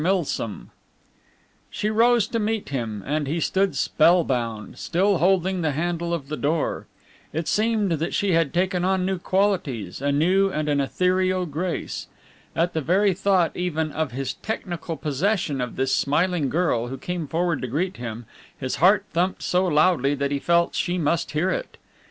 MILSOM 0.01 0.71
She 1.69 1.91
rose 1.91 2.27
to 2.29 2.39
meet 2.39 2.69
him, 2.69 3.03
and 3.05 3.27
he 3.27 3.39
stood 3.39 3.75
spellbound, 3.75 4.79
still 4.79 5.19
holding 5.19 5.61
the 5.61 5.73
handle 5.73 6.11
of 6.11 6.27
the 6.27 6.37
door. 6.37 6.87
It 7.33 7.47
seemed 7.47 7.91
that 7.91 8.15
she 8.15 8.31
had 8.31 8.51
taken 8.51 8.83
on 8.83 9.05
new 9.05 9.19
qualities, 9.19 10.01
a 10.01 10.11
new 10.11 10.49
and 10.49 10.67
an 10.67 10.81
ethereal 10.81 11.45
grace. 11.45 12.07
At 12.55 12.73
the 12.73 12.81
very 12.81 13.13
thought 13.13 13.55
even 13.55 13.91
of 13.91 14.11
his 14.11 14.33
technical 14.33 14.97
possession 14.97 15.61
of 15.61 15.75
this 15.75 15.93
smiling 15.93 16.49
girl 16.49 16.87
who 16.87 16.97
came 16.97 17.27
forward 17.27 17.61
to 17.61 17.67
greet 17.67 17.97
him, 17.97 18.25
his 18.57 18.77
heart 18.77 19.05
thumped 19.13 19.43
so 19.43 19.67
loudly 19.67 20.15
that 20.15 20.31
he 20.31 20.39
felt 20.39 20.73
she 20.73 20.97
must 20.97 21.29
hear 21.33 21.51
it. 21.51 21.77